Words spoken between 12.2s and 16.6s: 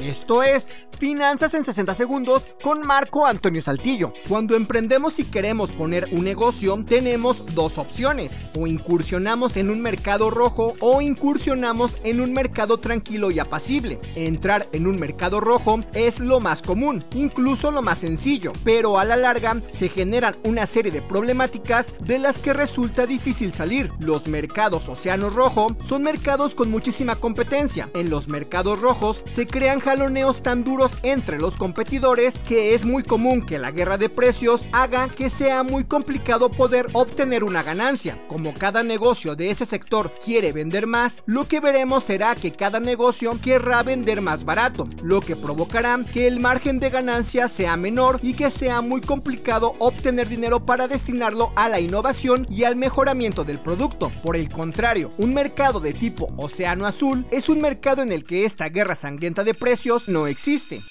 un mercado tranquilo y apacible. Entrar en un mercado rojo es lo